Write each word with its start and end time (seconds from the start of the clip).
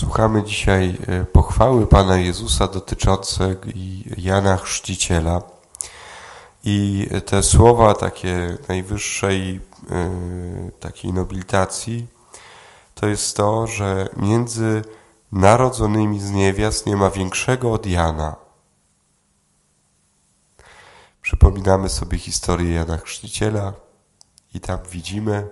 Słuchamy 0.00 0.42
dzisiaj 0.42 0.98
e, 1.06 1.24
pochwały 1.24 1.86
Pana 1.86 2.16
Jezusa 2.18 2.68
dotyczącej 2.68 3.56
Jana 4.18 4.56
Chrzciciela. 4.56 5.42
I 6.64 7.08
te 7.26 7.42
słowa 7.42 7.94
takie 7.94 8.58
najwyższej 8.68 9.60
e, 9.90 10.10
takiej 10.80 11.12
nobilitacji 11.12 12.06
to 12.94 13.06
jest 13.06 13.36
to, 13.36 13.66
że 13.66 14.08
między 14.16 14.82
narodzonymi 15.32 16.20
z 16.20 16.30
niewiast 16.30 16.86
nie 16.86 16.96
ma 16.96 17.10
większego 17.10 17.72
od 17.72 17.86
Jana. 17.86 18.36
Przypominamy 21.22 21.88
sobie 21.88 22.18
historię 22.18 22.74
Jana 22.74 22.96
Chrzciciela 22.96 23.72
i 24.54 24.60
tam 24.60 24.78
widzimy 24.90 25.48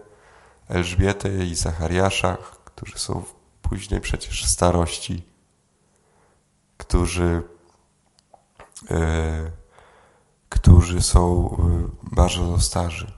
Elżbietę 0.69 1.45
i 1.45 1.55
Zachariasza, 1.55 2.36
którzy 2.64 2.99
są 2.99 3.22
później 3.68 4.00
przecież 4.00 4.45
starości, 4.45 5.22
którzy, 6.77 7.43
e, 8.91 9.50
którzy 10.49 11.03
są 11.03 11.50
e, 11.50 12.14
bardzo 12.17 12.61
starzy. 12.61 13.13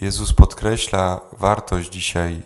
Jezus 0.00 0.32
podkreśla 0.32 1.20
wartość 1.32 1.90
dzisiaj 1.90 2.42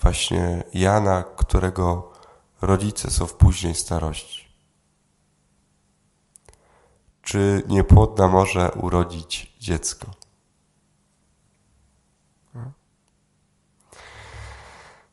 właśnie 0.00 0.64
Jana, 0.74 1.24
którego 1.36 2.12
rodzice 2.60 3.10
są 3.10 3.26
w 3.26 3.34
późnej 3.34 3.74
starości. 3.74 4.48
Czy 7.22 7.62
niepłodna 7.68 8.28
może 8.28 8.72
urodzić 8.72 9.52
dziecko? 9.60 10.19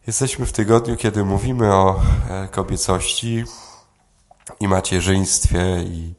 Jesteśmy 0.07 0.45
w 0.45 0.51
tygodniu, 0.51 0.97
kiedy 0.97 1.25
mówimy 1.25 1.73
o 1.73 2.01
e, 2.29 2.47
kobiecości 2.47 3.43
i 4.59 4.67
macierzyństwie 4.67 5.83
i, 5.83 6.13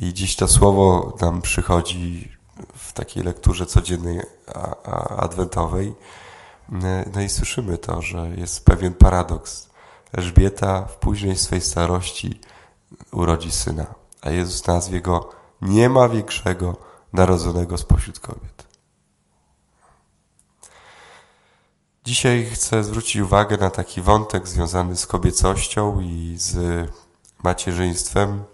i 0.00 0.14
dziś 0.14 0.36
to 0.36 0.48
słowo 0.48 1.16
nam 1.20 1.42
przychodzi 1.42 2.32
w 2.76 2.92
takiej 2.92 3.22
lekturze 3.22 3.66
codziennej 3.66 4.20
a, 4.54 4.76
a 4.84 5.16
adwentowej. 5.16 5.94
No 7.14 7.20
i 7.20 7.28
słyszymy 7.28 7.78
to, 7.78 8.02
że 8.02 8.30
jest 8.36 8.64
pewien 8.64 8.94
paradoks. 8.94 9.70
Elżbieta 10.12 10.82
w 10.82 10.96
późnej 10.96 11.36
swej 11.36 11.60
starości 11.60 12.40
urodzi 13.12 13.50
syna, 13.50 13.86
a 14.20 14.30
Jezus 14.30 14.66
nazwie 14.66 15.00
go 15.00 15.30
nie 15.62 15.88
ma 15.88 16.08
większego 16.08 16.76
narodzonego 17.12 17.78
spośród 17.78 18.20
kobiet. 18.20 18.71
Dzisiaj 22.04 22.46
chcę 22.52 22.84
zwrócić 22.84 23.16
uwagę 23.16 23.56
na 23.56 23.70
taki 23.70 24.00
wątek 24.00 24.48
związany 24.48 24.96
z 24.96 25.06
kobiecością 25.06 26.00
i 26.00 26.34
z 26.38 26.56
macierzyństwem, 27.42 28.44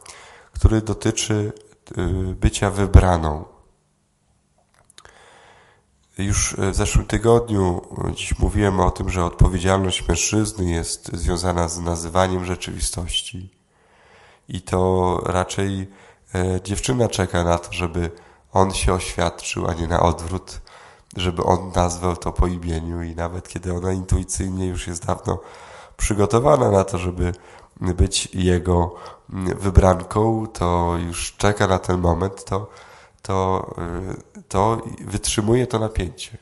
który 0.53 0.83
dotyczy 0.83 1.53
y, 1.99 2.35
bycia 2.35 2.71
wybraną. 2.71 3.45
Już 6.19 6.57
w 6.59 6.75
zeszłym 6.75 7.07
tygodniu 7.07 7.83
dziś 8.15 8.39
mówiłem 8.39 8.81
o 8.81 8.91
tym, 8.91 9.11
że 9.11 9.25
odpowiedzialność 9.25 10.09
mężczyzny 10.09 10.71
jest 10.71 11.11
związana 11.13 11.69
z 11.69 11.79
nazywaniem 11.79 12.45
rzeczywistości. 12.45 13.51
I 14.49 14.61
to 14.61 15.21
raczej 15.25 15.91
e, 16.35 16.61
dziewczyna 16.65 17.09
czeka 17.09 17.45
na 17.45 17.59
to, 17.59 17.73
żeby 17.73 18.11
on 18.53 18.73
się 18.75 18.95
oświadczył, 18.95 19.69
a 19.69 19.75
nie 19.75 19.87
na 19.87 20.01
odwrót 20.01 20.61
żeby 21.21 21.43
on 21.43 21.73
nazwał 21.75 22.17
to 22.17 22.33
po 22.33 22.47
imieniu 22.47 23.03
i 23.03 23.15
nawet 23.15 23.49
kiedy 23.49 23.75
ona 23.75 23.93
intuicyjnie 23.93 24.67
już 24.67 24.87
jest 24.87 25.07
dawno 25.07 25.39
przygotowana 25.97 26.71
na 26.71 26.85
to, 26.85 26.99
żeby 26.99 27.33
być 27.81 28.35
jego 28.35 28.95
wybranką, 29.37 30.47
to 30.47 30.97
już 31.07 31.37
czeka 31.37 31.67
na 31.67 31.79
ten 31.79 32.01
moment, 32.01 32.45
to, 32.45 32.71
to, 33.23 33.67
to 34.49 34.83
wytrzymuje 35.01 35.67
to 35.67 35.79
napięcie. 35.79 36.39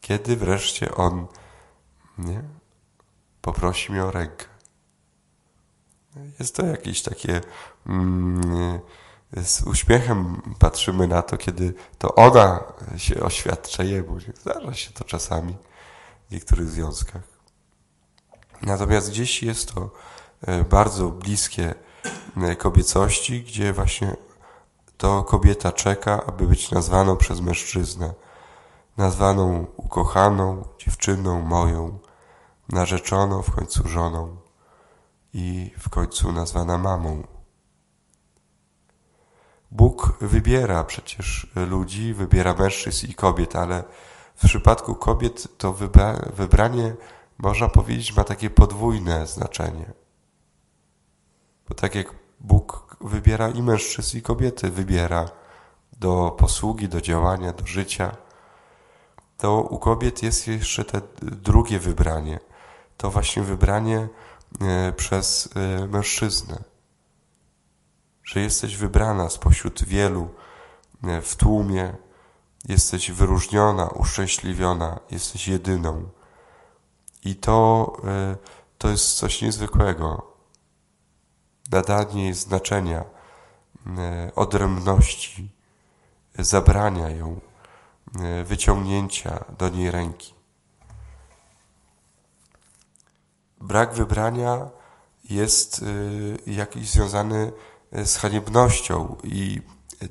Kiedy 0.00 0.36
wreszcie 0.36 0.94
on 0.94 1.26
nie, 2.18 2.42
poprosi 3.40 3.92
mnie 3.92 4.04
o 4.04 4.10
rękę. 4.10 4.44
Jest 6.38 6.56
to 6.56 6.66
jakieś 6.66 7.02
takie 7.02 7.40
mm, 7.86 8.80
z 9.36 9.62
uśmiechem 9.62 10.42
patrzymy 10.58 11.06
na 11.06 11.22
to, 11.22 11.36
kiedy 11.36 11.74
to 11.98 12.14
ona 12.14 12.60
się 12.96 13.20
oświadcza 13.20 13.82
jemu. 13.82 14.18
Zdarza 14.40 14.74
się 14.74 14.92
to 14.92 15.04
czasami 15.04 15.56
w 16.28 16.32
niektórych 16.32 16.68
związkach. 16.68 17.22
Natomiast 18.62 19.10
gdzieś 19.10 19.42
jest 19.42 19.74
to 19.74 19.90
e, 20.46 20.64
bardzo 20.64 21.08
bliskie 21.08 21.74
e, 22.36 22.56
kobiecości, 22.56 23.42
gdzie 23.42 23.72
właśnie 23.72 24.16
to 24.96 25.24
kobieta 25.24 25.72
czeka, 25.72 26.26
aby 26.26 26.46
być 26.46 26.70
nazwaną 26.70 27.16
przez 27.16 27.40
mężczyznę, 27.40 28.14
nazwaną 28.96 29.66
ukochaną, 29.76 30.64
dziewczyną 30.78 31.40
moją, 31.40 31.98
narzeczoną, 32.68 33.42
w 33.42 33.50
końcu 33.50 33.88
żoną 33.88 34.36
i 35.34 35.70
w 35.78 35.88
końcu 35.88 36.32
nazwana 36.32 36.78
mamą. 36.78 37.39
Bóg 39.70 40.18
wybiera 40.20 40.84
przecież 40.84 41.46
ludzi, 41.54 42.14
wybiera 42.14 42.54
mężczyzn 42.54 43.06
i 43.06 43.14
kobiet, 43.14 43.56
ale 43.56 43.84
w 44.34 44.44
przypadku 44.44 44.94
kobiet 44.94 45.58
to 45.58 45.72
wybra 45.72 46.20
wybranie, 46.36 46.94
można 47.38 47.68
powiedzieć, 47.68 48.16
ma 48.16 48.24
takie 48.24 48.50
podwójne 48.50 49.26
znaczenie. 49.26 49.92
Bo 51.68 51.74
tak 51.74 51.94
jak 51.94 52.14
Bóg 52.40 52.96
wybiera 53.00 53.48
i 53.48 53.62
mężczyzn, 53.62 54.18
i 54.18 54.22
kobiety 54.22 54.70
wybiera 54.70 55.28
do 55.92 56.36
posługi, 56.38 56.88
do 56.88 57.00
działania, 57.00 57.52
do 57.52 57.66
życia, 57.66 58.16
to 59.38 59.60
u 59.60 59.78
kobiet 59.78 60.22
jest 60.22 60.48
jeszcze 60.48 60.84
te 60.84 61.00
drugie 61.22 61.78
wybranie. 61.78 62.40
To 62.96 63.10
właśnie 63.10 63.42
wybranie 63.42 64.08
e, 64.60 64.92
przez 64.92 65.48
e, 65.56 65.86
mężczyznę 65.86 66.69
że 68.30 68.40
jesteś 68.40 68.76
wybrana 68.76 69.30
spośród 69.30 69.84
wielu 69.84 70.28
e, 71.04 71.22
w 71.22 71.36
tłumie, 71.36 71.96
jesteś 72.68 73.10
wyróżniona, 73.10 73.88
uszczęśliwiona, 73.88 75.00
jesteś 75.10 75.48
jedyną. 75.48 76.08
I 77.24 77.36
to, 77.36 77.92
e, 78.04 78.36
to 78.78 78.88
jest 78.88 79.12
coś 79.12 79.42
niezwykłego. 79.42 80.32
Nadanie 81.72 82.24
jej 82.24 82.34
znaczenia, 82.34 83.04
e, 83.98 84.32
odrębności, 84.34 85.50
zabrania 86.38 87.10
ją, 87.10 87.40
wyciągnięcia 88.44 89.44
do 89.58 89.68
niej 89.68 89.90
ręki. 89.90 90.34
Brak 93.60 93.94
wybrania 93.94 94.70
jest 95.24 95.84
jakiś 96.46 96.90
związany 96.90 97.52
z 97.92 98.16
haniebnością 98.16 99.16
i 99.24 99.60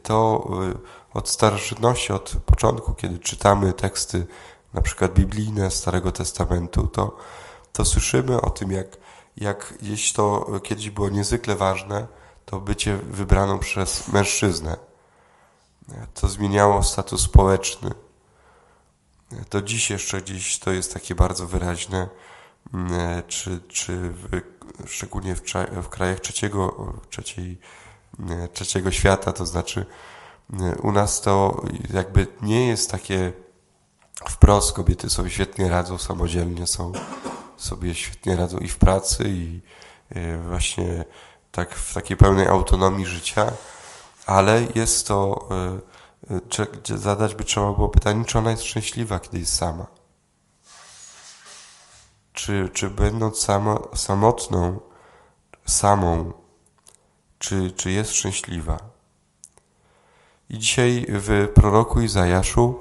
to 0.03 0.49
y, 0.71 0.77
od 1.13 1.29
starożytności, 1.29 2.13
od 2.13 2.35
początku, 2.45 2.93
kiedy 2.93 3.19
czytamy 3.19 3.73
teksty 3.73 4.27
na 4.73 4.81
przykład 4.81 5.13
biblijne 5.13 5.71
Starego 5.71 6.11
Testamentu, 6.11 6.87
to, 6.87 7.17
to 7.73 7.85
słyszymy 7.85 8.41
o 8.41 8.49
tym, 8.49 8.71
jak, 8.71 8.97
jak 9.37 9.73
jeśli 9.81 10.15
to 10.15 10.45
kiedyś 10.63 10.89
było 10.89 11.09
niezwykle 11.09 11.55
ważne, 11.55 12.07
to 12.45 12.59
bycie 12.59 12.97
wybraną 12.97 13.59
przez 13.59 14.07
mężczyznę. 14.07 14.77
To 16.13 16.27
zmieniało 16.27 16.83
status 16.83 17.21
społeczny. 17.21 17.91
To 19.49 19.61
dziś 19.61 19.89
jeszcze 19.89 20.21
gdzieś 20.21 20.59
to 20.59 20.71
jest 20.71 20.93
takie 20.93 21.15
bardzo 21.15 21.47
wyraźne, 21.47 22.09
czy, 23.27 23.59
czy 23.67 23.97
w 23.97 24.41
szczególnie 24.87 25.35
w, 25.35 25.41
w 25.83 25.89
krajach 25.89 26.19
trzeciego, 26.19 26.93
trzeciej, 27.09 27.59
trzeciego 28.53 28.91
świata, 28.91 29.33
to 29.33 29.45
znaczy 29.45 29.85
u 30.83 30.91
nas 30.91 31.21
to 31.21 31.63
jakby 31.93 32.27
nie 32.41 32.67
jest 32.67 32.91
takie 32.91 33.33
wprost, 34.29 34.73
kobiety 34.73 35.09
sobie 35.09 35.29
świetnie 35.29 35.69
radzą 35.69 35.97
samodzielnie, 35.97 36.67
są 36.67 36.91
sobie 37.57 37.95
świetnie 37.95 38.35
radzą 38.35 38.57
i 38.57 38.67
w 38.67 38.77
pracy 38.77 39.23
i 39.27 39.61
e, 40.09 40.37
właśnie 40.37 41.05
tak 41.51 41.75
w 41.75 41.93
takiej 41.93 42.17
pełnej 42.17 42.47
autonomii 42.47 43.05
życia, 43.05 43.51
ale 44.25 44.67
jest 44.75 45.07
to, 45.07 45.49
e, 46.89 46.97
zadać 46.97 47.35
by 47.35 47.43
trzeba 47.43 47.73
było 47.73 47.89
pytanie, 47.89 48.25
czy 48.25 48.37
ona 48.37 48.51
jest 48.51 48.63
szczęśliwa, 48.63 49.19
kiedy 49.19 49.39
jest 49.39 49.55
sama 49.55 49.98
czy, 52.39 52.69
czy 52.73 52.89
będąc 52.89 53.39
samo, 53.39 53.87
samotną, 53.95 54.79
samą, 55.65 56.33
czy, 57.39 57.71
czy 57.71 57.91
jest 57.91 58.11
szczęśliwa. 58.11 58.79
I 60.49 60.59
dzisiaj 60.59 61.05
w 61.09 61.47
proroku 61.55 62.01
Izajaszu 62.01 62.79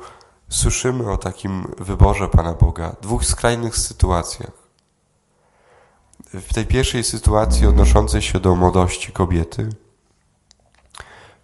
słyszymy 0.49 1.13
o 1.13 1.17
takim 1.17 1.75
wyborze 1.79 2.29
Pana 2.29 2.53
Boga, 2.55 2.97
dwóch 3.03 3.25
skrajnych 3.25 3.77
sytuacjach. 3.77 4.53
W 6.35 6.55
tej 6.55 6.67
pierwszej 6.67 7.05
sytuacji 7.05 7.67
odnoszącej 7.67 8.23
się 8.23 8.41
do 8.41 8.55
młodości 8.55 9.13
kobiety, 9.13 9.69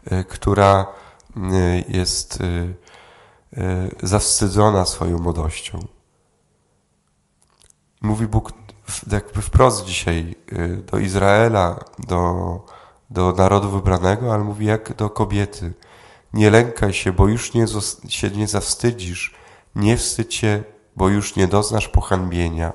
e, 0.05 0.25
która 0.25 0.87
e, 1.37 1.84
jest 1.88 2.38
e, 2.40 4.06
zawstydzona 4.06 4.87
swoją 4.87 5.19
młodością. 5.19 5.94
Mówi 8.04 8.26
Bóg 8.26 8.52
jakby 9.12 9.42
wprost 9.42 9.84
dzisiaj 9.84 10.34
do 10.92 10.98
Izraela, 10.98 11.84
do, 11.98 12.60
do 13.10 13.32
narodu 13.32 13.70
wybranego, 13.70 14.34
ale 14.34 14.44
mówi 14.44 14.66
jak 14.66 14.96
do 14.96 15.10
kobiety. 15.10 15.72
Nie 16.32 16.50
lękaj 16.50 16.92
się, 16.92 17.12
bo 17.12 17.28
już 17.28 17.54
nie, 17.54 17.66
się 18.08 18.30
nie 18.30 18.48
zawstydzisz. 18.48 19.34
Nie 19.74 19.96
wstydź 19.96 20.34
się, 20.34 20.64
bo 20.96 21.08
już 21.08 21.36
nie 21.36 21.48
doznasz 21.48 21.88
pohańbienia. 21.88 22.72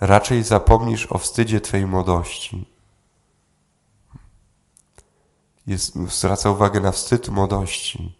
Raczej 0.00 0.42
zapomnisz 0.42 1.12
o 1.12 1.18
wstydzie 1.18 1.60
Twojej 1.60 1.86
młodości. 1.86 2.68
Jest, 5.66 5.94
zwraca 5.94 6.50
uwagę 6.50 6.80
na 6.80 6.92
wstyd 6.92 7.28
młodości. 7.28 8.18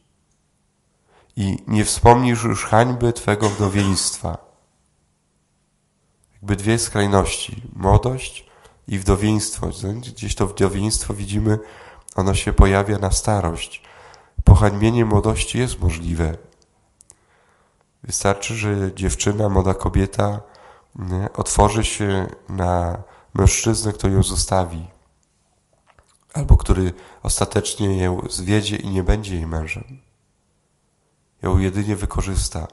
I 1.37 1.59
nie 1.67 1.85
wspomnisz 1.85 2.45
już 2.45 2.65
hańby 2.65 3.13
Twego 3.13 3.49
wdowieństwa. 3.49 4.54
Jakby 6.45 6.57
dwie 6.57 6.79
skrajności. 6.79 7.63
Młodość 7.77 8.47
i 8.89 8.99
wdowieństwo. 8.99 9.69
Gdzieś 9.95 10.35
to 10.35 10.47
wdowieństwo 10.47 11.15
widzimy, 11.15 11.59
ono 12.17 12.35
się 12.35 12.53
pojawia 12.53 12.99
na 12.99 13.11
starość 13.11 13.83
pohańbienie 14.45 15.05
młodości 15.05 15.59
jest 15.59 15.81
możliwe. 15.81 16.37
Wystarczy, 18.03 18.55
że 18.55 18.95
dziewczyna, 18.95 19.49
młoda 19.49 19.75
kobieta 19.75 20.41
nie, 20.95 21.33
otworzy 21.33 21.85
się 21.85 22.27
na 22.49 23.03
mężczyznę, 23.35 23.93
który 23.93 24.13
ją 24.13 24.23
zostawi, 24.23 24.87
albo 26.35 26.57
który 26.57 26.93
ostatecznie 27.23 27.97
ją 27.97 28.23
zwiedzie 28.31 28.77
i 28.77 28.89
nie 28.89 29.03
będzie 29.03 29.35
jej 29.35 29.47
mężem. 29.47 30.01
Ją 31.43 31.59
jedynie 31.59 31.97
wykorzysta, 31.97 32.69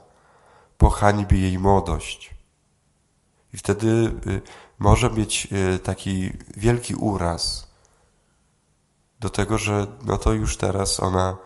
pohańbi 0.78 1.42
jej 1.42 1.58
młodość. 1.58 2.41
I 3.52 3.56
wtedy 3.56 3.86
y, 4.26 4.42
może 4.78 5.10
mieć 5.10 5.48
y, 5.52 5.78
taki 5.78 6.32
wielki 6.56 6.94
uraz 6.94 7.72
do 9.20 9.30
tego, 9.30 9.58
że 9.58 9.86
no 10.04 10.18
to 10.18 10.32
już 10.32 10.56
teraz 10.56 11.00
ona 11.00 11.36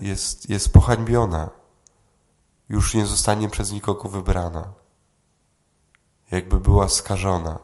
jest, 0.00 0.50
jest 0.50 0.72
pohańbiona. 0.72 1.50
Już 2.68 2.94
nie 2.94 3.06
zostanie 3.06 3.48
przez 3.48 3.72
nikogo 3.72 4.08
wybrana. 4.08 4.72
Jakby 6.30 6.60
była 6.60 6.88
skażona. 6.88 7.58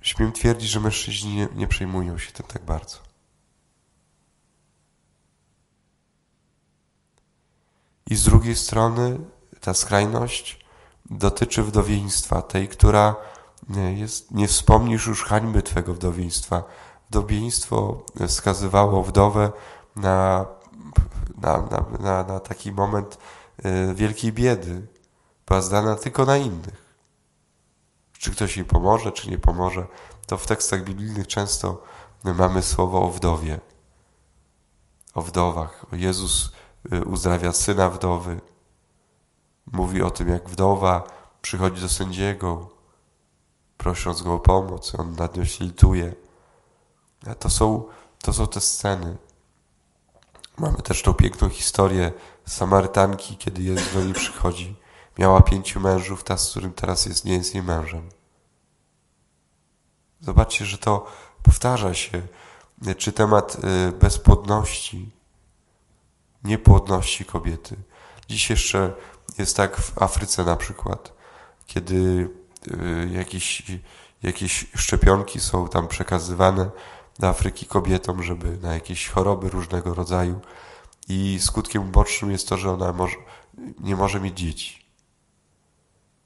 Śmiem 0.00 0.32
twierdzić, 0.32 0.70
że 0.70 0.80
mężczyźni 0.80 1.36
nie, 1.36 1.48
nie 1.54 1.66
przejmują 1.66 2.18
się 2.18 2.32
tym 2.32 2.46
tak 2.46 2.64
bardzo. 2.64 3.05
I 8.10 8.16
z 8.16 8.24
drugiej 8.24 8.56
strony 8.56 9.18
ta 9.60 9.74
skrajność 9.74 10.66
dotyczy 11.10 11.62
wdowieństwa, 11.62 12.42
tej, 12.42 12.68
która 12.68 13.16
jest, 13.94 14.30
nie 14.30 14.48
wspomnisz 14.48 15.06
już 15.06 15.24
hańby 15.24 15.62
Twego 15.62 15.94
wdowieństwa, 15.94 16.64
Wdowieństwo 17.10 18.04
wskazywało 18.28 19.02
wdowę 19.02 19.52
na, 19.96 20.46
na, 21.42 21.62
na, 21.70 21.84
na, 22.00 22.22
na 22.22 22.40
taki 22.40 22.72
moment 22.72 23.18
e, 23.62 23.94
wielkiej 23.94 24.32
biedy. 24.32 24.86
Była 25.46 25.60
zdana 25.62 25.94
tylko 25.94 26.24
na 26.24 26.36
innych. 26.36 26.96
Czy 28.18 28.30
ktoś 28.30 28.56
jej 28.56 28.66
pomoże, 28.66 29.12
czy 29.12 29.30
nie 29.30 29.38
pomoże, 29.38 29.86
to 30.26 30.38
w 30.38 30.46
tekstach 30.46 30.84
biblijnych 30.84 31.26
często 31.26 31.82
mamy 32.24 32.62
słowo 32.62 33.02
o 33.02 33.10
wdowie, 33.10 33.60
o 35.14 35.22
wdowach. 35.22 35.86
Jezus 35.92 36.52
uzdrawia 37.06 37.52
syna 37.52 37.90
wdowy. 37.90 38.40
Mówi 39.72 40.02
o 40.02 40.10
tym, 40.10 40.28
jak 40.28 40.48
wdowa 40.48 41.02
przychodzi 41.42 41.80
do 41.80 41.88
sędziego, 41.88 42.70
prosząc 43.76 44.22
go 44.22 44.34
o 44.34 44.38
pomoc, 44.38 44.94
on 44.94 45.16
nad 45.16 45.36
nią 45.36 45.44
się 45.44 45.64
lituje. 45.64 46.14
To 47.38 47.50
są, 47.50 47.84
to 48.22 48.32
są 48.32 48.46
te 48.46 48.60
sceny. 48.60 49.16
Mamy 50.58 50.76
też 50.76 51.02
tą 51.02 51.14
piękną 51.14 51.48
historię 51.48 52.12
Samarytanki, 52.46 53.36
kiedy 53.36 53.62
Jezus 53.62 53.94
do 53.94 54.04
niej 54.04 54.14
przychodzi. 54.14 54.76
Miała 55.18 55.40
pięciu 55.40 55.80
mężów, 55.80 56.24
ta, 56.24 56.36
z 56.36 56.50
którym 56.50 56.72
teraz 56.72 57.06
jest, 57.06 57.24
nie 57.24 57.32
jest 57.32 57.54
jej 57.54 57.62
mężem. 57.62 58.08
Zobaczcie, 60.20 60.64
że 60.64 60.78
to 60.78 61.06
powtarza 61.42 61.94
się. 61.94 62.22
Czy 62.98 63.12
temat 63.12 63.56
y, 63.88 63.92
bezpłodności, 63.92 65.15
niepłodności 66.46 67.24
kobiety. 67.24 67.76
Dziś 68.28 68.50
jeszcze 68.50 68.92
jest 69.38 69.56
tak 69.56 69.76
w 69.76 70.02
Afryce 70.02 70.44
na 70.44 70.56
przykład, 70.56 71.12
kiedy 71.66 72.28
y, 72.68 73.08
jakieś, 73.12 73.62
jakieś 74.22 74.66
szczepionki 74.74 75.40
są 75.40 75.68
tam 75.68 75.88
przekazywane 75.88 76.70
do 77.18 77.28
Afryki 77.28 77.66
kobietom, 77.66 78.22
żeby 78.22 78.58
na 78.62 78.74
jakieś 78.74 79.08
choroby 79.08 79.50
różnego 79.50 79.94
rodzaju. 79.94 80.40
I 81.08 81.38
skutkiem 81.40 81.82
ubocznym 81.82 82.30
jest 82.30 82.48
to, 82.48 82.56
że 82.56 82.72
ona 82.72 82.92
może, 82.92 83.16
nie 83.80 83.96
może 83.96 84.20
mieć 84.20 84.38
dzieci. 84.38 84.86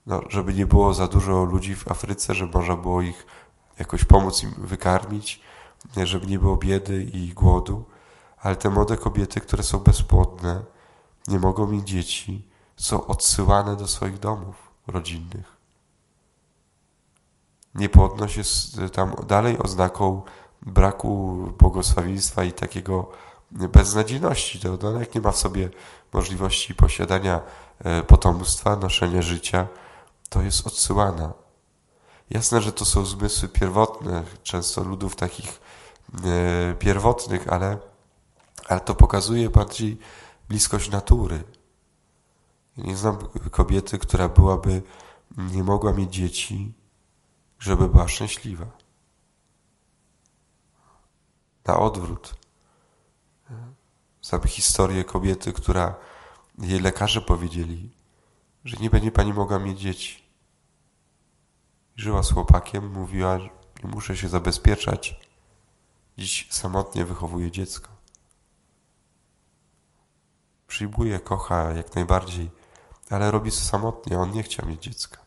No, 0.07 0.23
żeby 0.29 0.55
nie 0.55 0.67
było 0.67 0.95
za 0.95 1.09
dużo 1.09 1.45
ludzi 1.45 1.75
w 1.75 1.89
Afryce, 1.89 2.35
żeby 2.35 2.59
można 2.59 2.77
było 2.77 3.03
ich 3.03 3.27
jakoś 3.79 4.05
pomóc 4.05 4.43
im 4.43 4.55
wykarmić, 4.59 5.41
żeby 6.05 6.27
nie 6.27 6.39
było 6.39 6.57
biedy 6.57 7.05
i 7.05 7.29
głodu. 7.29 7.85
Ale 8.41 8.57
te 8.57 8.71
młode 8.71 8.97
kobiety, 8.97 9.41
które 9.41 9.63
są 9.63 9.79
bezpłodne, 9.79 10.63
nie 11.29 11.39
mogą 11.39 11.67
mieć 11.67 11.89
dzieci, 11.89 12.49
są 12.77 13.07
odsyłane 13.07 13.77
do 13.77 13.89
swoich 13.89 14.19
domów 14.19 14.71
rodzinnych. 14.87 15.57
Niepłodność 17.75 18.37
jest 18.37 18.81
tam 18.93 19.15
dalej 19.27 19.59
oznaką 19.59 20.23
braku 20.63 21.37
błogosławieństwa 21.59 22.45
i 22.45 22.53
takiego 22.53 23.11
beznadziejności. 23.51 24.61
To, 24.61 24.79
no, 24.83 25.01
jak 25.01 25.15
nie 25.15 25.21
ma 25.21 25.31
w 25.33 25.37
sobie 25.37 25.71
możliwości 26.13 26.75
posiadania 26.75 27.41
e, 27.79 28.03
potomstwa, 28.03 28.77
noszenia 28.77 29.23
życia, 29.23 29.67
to 30.29 30.43
jest 30.43 30.67
odsyłana. 30.67 31.33
Jasne, 32.31 32.61
że 32.61 32.73
to 32.73 32.85
są 32.85 33.05
zmysły 33.05 33.49
pierwotne, 33.49 34.23
często 34.43 34.85
ludów 34.85 35.17
takich 35.17 35.61
e, 36.25 36.75
pierwotnych, 36.75 37.49
ale, 37.53 37.79
ale 38.71 38.81
to 38.81 38.95
pokazuje 38.95 39.51
bardziej 39.51 39.99
bliskość 40.49 40.91
natury. 40.91 41.45
Nie 42.77 42.97
znam 42.97 43.19
kobiety, 43.51 43.99
która 43.99 44.29
byłaby, 44.29 44.83
nie 45.37 45.65
mogła 45.65 45.93
mieć 45.93 46.15
dzieci, 46.15 46.73
żeby 47.59 47.89
była 47.89 48.09
szczęśliwa 48.09 48.67
na 51.65 51.79
odwrót. 51.79 52.35
Znam 54.23 54.43
historię 54.43 55.05
kobiety, 55.05 55.53
która 55.53 55.95
jej 56.59 56.81
lekarze 56.81 57.21
powiedzieli, 57.21 57.91
że 58.65 58.77
nie 58.77 58.91
będzie 58.91 59.13
pani 59.13 59.33
mogła 59.33 59.59
mieć 59.59 59.81
dzieci. 59.81 60.23
Żyła 61.97 62.23
z 62.23 62.33
chłopakiem, 62.33 62.93
mówiła, 62.93 63.39
nie 63.85 63.91
muszę 63.91 64.17
się 64.17 64.29
zabezpieczać. 64.29 65.21
Dziś 66.19 66.47
samotnie 66.51 67.05
wychowuje 67.05 67.51
dziecko. 67.51 68.00
Przyjmuje, 70.71 71.21
kocha 71.21 71.73
jak 71.73 71.95
najbardziej, 71.95 72.51
ale 73.11 73.31
robi 73.31 73.51
to 73.51 73.57
samotnie. 73.57 74.19
On 74.19 74.31
nie 74.31 74.43
chciał 74.43 74.69
mieć 74.69 74.83
dziecka. 74.83 75.19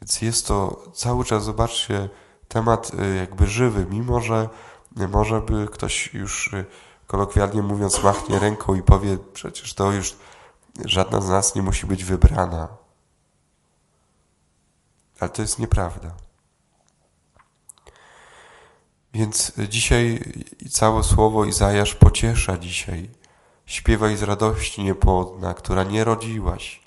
Więc 0.00 0.22
jest 0.22 0.46
to 0.46 0.82
cały 0.94 1.24
czas, 1.24 1.44
zobaczcie, 1.44 2.08
temat 2.48 2.92
y, 2.94 3.16
jakby 3.16 3.46
żywy, 3.46 3.86
mimo 3.90 4.20
że 4.20 4.48
może 5.08 5.40
by 5.40 5.68
ktoś 5.72 6.14
już 6.14 6.52
y, 6.52 6.64
kolokwialnie 7.06 7.62
mówiąc 7.62 8.02
machnie 8.02 8.38
ręką 8.38 8.74
i 8.74 8.82
powie, 8.82 9.18
przecież 9.32 9.74
to 9.74 9.92
już 9.92 10.16
żadna 10.84 11.20
z 11.20 11.28
nas 11.28 11.54
nie 11.54 11.62
musi 11.62 11.86
być 11.86 12.04
wybrana. 12.04 12.68
Ale 15.20 15.30
to 15.30 15.42
jest 15.42 15.58
nieprawda. 15.58 16.27
Więc 19.18 19.52
dzisiaj 19.68 20.20
całe 20.70 21.04
słowo 21.04 21.44
Izajasz 21.44 21.94
pociesza 21.94 22.58
dzisiaj. 22.58 23.10
Śpiewaj 23.66 24.16
z 24.16 24.22
radości 24.22 24.82
niepłodna, 24.82 25.54
która 25.54 25.84
nie 25.84 26.04
rodziłaś. 26.04 26.82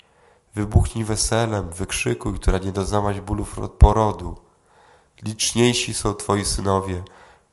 Wybuchnij 0.54 1.04
weselem, 1.04 1.70
wykrzykuj, 1.70 2.34
która 2.34 2.58
nie 2.58 2.72
doznałaś 2.72 3.20
bólów 3.20 3.60
porodu. 3.78 4.36
Liczniejsi 5.22 5.94
są 5.94 6.14
Twoi 6.14 6.44
synowie, 6.44 7.02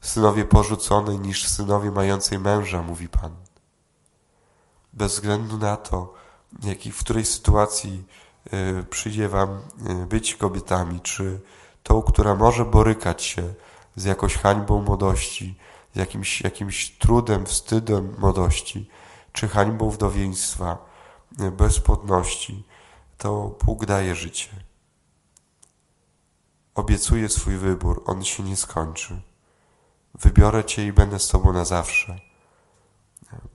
synowie 0.01 0.45
porzuconej 0.45 1.19
niż 1.19 1.47
synowie 1.47 1.91
mającej 1.91 2.39
męża, 2.39 2.83
mówi 2.83 3.09
Pan. 3.09 3.31
Bez 4.93 5.13
względu 5.13 5.57
na 5.57 5.77
to, 5.77 6.13
jaki, 6.63 6.91
w 6.91 6.99
której 6.99 7.25
sytuacji 7.25 8.03
y, 8.53 8.83
przyjdzie 8.89 9.29
Wam 9.29 9.49
y, 10.03 10.05
być 10.05 10.35
kobietami, 10.35 11.01
czy 11.01 11.39
tą, 11.83 12.01
która 12.01 12.35
może 12.35 12.65
borykać 12.65 13.23
się 13.23 13.53
z 13.95 14.03
jakąś 14.03 14.35
hańbą 14.35 14.81
młodości, 14.81 15.55
z 15.95 15.97
jakimś, 15.97 16.41
jakimś 16.41 16.97
trudem, 16.97 17.45
wstydem 17.45 18.15
młodości, 18.19 18.89
czy 19.33 19.47
hańbą 19.47 19.89
wdowieństwa, 19.89 20.77
y, 21.41 21.51
bezpłodności, 21.51 22.63
to 23.17 23.57
Bóg 23.65 23.85
daje 23.85 24.15
życie. 24.15 24.49
Obiecuję 26.75 27.29
swój 27.29 27.55
wybór, 27.55 28.03
on 28.05 28.23
się 28.23 28.43
nie 28.43 28.55
skończy. 28.55 29.21
Wybiorę 30.15 30.63
Cię 30.63 30.85
i 30.85 30.93
będę 30.93 31.19
z 31.19 31.27
Tobą 31.27 31.53
na 31.53 31.65
zawsze. 31.65 32.19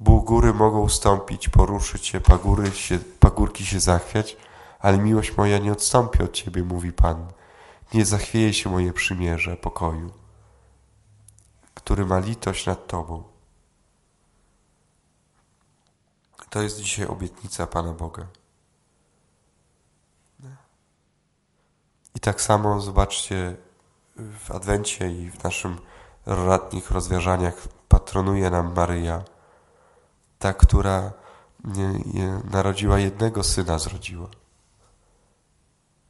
Bóg 0.01 0.31
mogą 0.55 0.81
ustąpić, 0.81 1.49
poruszyć 1.49 2.07
się, 2.07 2.21
pagóry 2.21 2.71
się, 2.71 2.99
pagórki 3.21 3.67
się 3.67 3.81
zachwiać, 3.81 4.37
ale 4.79 4.99
miłość 4.99 5.37
moja 5.37 5.59
nie 5.59 5.73
odstąpi 5.73 6.23
od 6.23 6.33
Ciebie, 6.33 6.63
mówi 6.63 6.93
Pan. 6.93 7.27
Nie 7.95 8.05
zachwieje 8.05 8.55
się 8.55 8.71
moje 8.71 8.93
przymierze 8.93 9.57
pokoju, 9.57 10.11
który 11.75 12.07
ma 12.07 12.19
litość 12.19 12.67
nad 12.67 12.87
Tobą. 12.87 13.35
To 16.51 16.63
jest 16.63 16.77
dzisiaj 16.81 17.07
obietnica 17.07 17.67
Pana 17.67 17.93
Boga. 17.93 18.27
I 22.15 22.21
tak 22.21 22.41
samo 22.41 22.81
zobaczcie 22.81 23.57
w 24.17 24.51
Adwencie 24.51 25.11
i 25.11 25.31
w 25.31 25.45
naszym 25.45 25.79
radnych 26.27 26.91
rozważaniach 26.91 27.69
patronuje 27.89 28.51
nam 28.51 28.75
Maryja, 28.75 29.23
ta, 30.39 30.55
która 30.55 31.13
narodziła 32.51 32.99
jednego 32.99 33.43
syna, 33.43 33.79
zrodziła. 33.79 34.29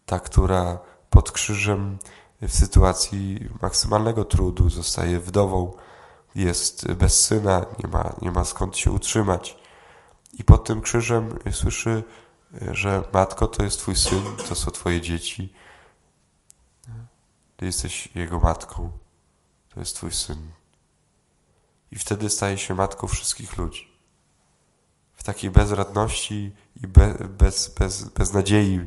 Ta, 0.06 0.20
która 0.20 0.78
pod 1.10 1.32
krzyżem 1.32 1.98
w 2.48 2.54
sytuacji 2.54 3.48
maksymalnego 3.62 4.24
trudu 4.24 4.70
zostaje 4.70 5.20
wdową, 5.20 5.72
jest 6.34 6.92
bez 6.92 7.24
syna, 7.24 7.66
nie 7.82 7.88
ma, 7.88 8.14
nie 8.22 8.30
ma 8.30 8.44
skąd 8.44 8.76
się 8.76 8.90
utrzymać. 8.90 9.56
I 10.32 10.44
pod 10.44 10.64
tym 10.64 10.80
krzyżem 10.80 11.38
słyszy, 11.52 12.04
że 12.70 13.04
matko 13.12 13.46
to 13.46 13.64
jest 13.64 13.78
twój 13.78 13.96
syn, 13.96 14.22
to 14.48 14.54
są 14.54 14.70
twoje 14.70 15.00
dzieci. 15.00 15.52
Ty 17.56 17.66
jesteś 17.66 18.08
jego 18.14 18.40
matką, 18.40 18.90
to 19.74 19.80
jest 19.80 19.96
twój 19.96 20.12
syn. 20.12 20.50
I 21.92 21.96
wtedy 21.98 22.30
staje 22.30 22.58
się 22.58 22.74
matką 22.74 23.06
wszystkich 23.06 23.56
ludzi. 23.56 23.92
W 25.14 25.22
takiej 25.22 25.50
bezradności 25.50 26.52
i 26.82 26.86
be, 26.86 27.14
bez, 27.38 27.74
bez, 27.78 28.04
bez 28.04 28.32
nadziei 28.32 28.86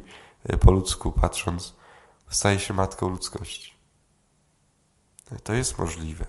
po 0.60 0.72
ludzku 0.72 1.12
patrząc, 1.12 1.77
staje 2.30 2.60
się 2.60 2.74
matką 2.74 3.10
ludzkości. 3.10 3.74
To 5.44 5.54
jest 5.54 5.78
możliwe. 5.78 6.26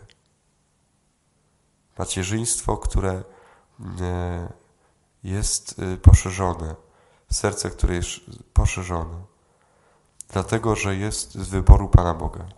Macierzyństwo, 1.99 2.77
które 2.77 3.25
e, 4.01 4.53
jest 5.25 5.79
e, 5.79 5.97
poszerzone, 5.97 6.75
serce, 7.31 7.71
które 7.71 7.95
jest 7.95 8.21
poszerzone, 8.53 9.23
dlatego 10.29 10.77
że 10.77 10.97
jest 10.97 11.35
z 11.35 11.49
wyboru 11.49 11.89
Pana 11.89 12.15
Boga. 12.15 12.49